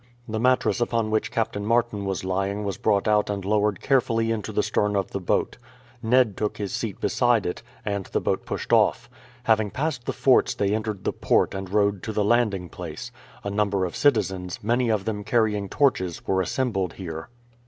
The 0.27 0.39
mattress 0.39 0.81
upon 0.81 1.11
which 1.11 1.29
Captain 1.29 1.63
Martin 1.63 2.05
was 2.05 2.23
lying 2.23 2.63
was 2.63 2.77
brought 2.79 3.07
out 3.07 3.29
and 3.29 3.45
lowered 3.45 3.79
carefully 3.81 4.31
into 4.31 4.51
the 4.51 4.63
stern 4.63 4.95
of 4.95 5.11
the 5.11 5.19
boat. 5.19 5.59
Ned 6.01 6.35
took 6.35 6.57
his 6.57 6.73
seat 6.73 6.99
beside 6.99 7.45
it, 7.45 7.61
and 7.85 8.07
the 8.07 8.19
boat 8.19 8.43
pushed 8.43 8.73
off. 8.73 9.07
Having 9.43 9.69
passed 9.69 10.07
the 10.07 10.11
forts 10.13 10.55
they 10.55 10.73
entered 10.73 11.03
the 11.03 11.13
port 11.13 11.53
and 11.53 11.69
rowed 11.71 12.01
to 12.01 12.13
the 12.13 12.25
landing 12.25 12.67
place. 12.67 13.11
A 13.43 13.51
number 13.51 13.85
of 13.85 13.95
citizens, 13.95 14.63
many 14.63 14.89
of 14.89 15.05
them 15.05 15.23
carrying 15.23 15.69
torches, 15.69 16.25
were 16.25 16.41
assembled 16.41 16.93
here. 16.93 17.29